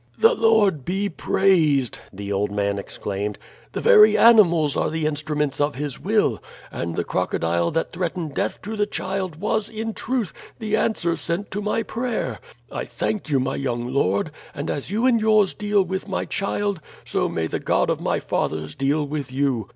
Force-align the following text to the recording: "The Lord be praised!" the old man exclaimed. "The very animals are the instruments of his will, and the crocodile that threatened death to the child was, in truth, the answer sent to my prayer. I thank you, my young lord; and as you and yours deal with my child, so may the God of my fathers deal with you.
"The 0.17 0.33
Lord 0.33 0.83
be 0.83 1.09
praised!" 1.09 1.99
the 2.11 2.31
old 2.31 2.49
man 2.51 2.79
exclaimed. 2.79 3.37
"The 3.73 3.81
very 3.81 4.17
animals 4.17 4.75
are 4.75 4.89
the 4.89 5.05
instruments 5.05 5.61
of 5.61 5.75
his 5.75 5.99
will, 5.99 6.41
and 6.71 6.95
the 6.95 7.03
crocodile 7.03 7.69
that 7.69 7.91
threatened 7.93 8.33
death 8.33 8.63
to 8.63 8.75
the 8.75 8.87
child 8.87 9.35
was, 9.35 9.69
in 9.69 9.93
truth, 9.93 10.33
the 10.57 10.75
answer 10.75 11.15
sent 11.17 11.51
to 11.51 11.61
my 11.61 11.83
prayer. 11.83 12.39
I 12.71 12.83
thank 12.85 13.29
you, 13.29 13.39
my 13.39 13.57
young 13.57 13.93
lord; 13.93 14.31
and 14.55 14.71
as 14.71 14.89
you 14.89 15.05
and 15.05 15.21
yours 15.21 15.53
deal 15.53 15.83
with 15.83 16.07
my 16.07 16.25
child, 16.25 16.81
so 17.05 17.29
may 17.29 17.45
the 17.45 17.59
God 17.59 17.91
of 17.91 18.01
my 18.01 18.19
fathers 18.19 18.73
deal 18.73 19.07
with 19.07 19.31
you. 19.31 19.67